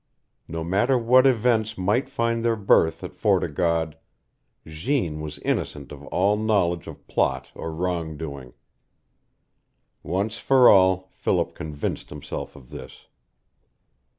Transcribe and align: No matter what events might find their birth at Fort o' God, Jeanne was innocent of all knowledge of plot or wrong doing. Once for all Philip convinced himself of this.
No 0.47 0.63
matter 0.63 0.97
what 0.97 1.27
events 1.27 1.77
might 1.77 2.09
find 2.09 2.43
their 2.43 2.55
birth 2.55 3.03
at 3.03 3.13
Fort 3.13 3.43
o' 3.43 3.47
God, 3.47 3.95
Jeanne 4.65 5.19
was 5.21 5.37
innocent 5.37 5.91
of 5.91 6.07
all 6.07 6.35
knowledge 6.37 6.87
of 6.87 7.05
plot 7.07 7.51
or 7.53 7.71
wrong 7.71 8.17
doing. 8.17 8.53
Once 10.01 10.39
for 10.39 10.67
all 10.67 11.07
Philip 11.11 11.53
convinced 11.53 12.09
himself 12.09 12.55
of 12.55 12.71
this. 12.71 13.05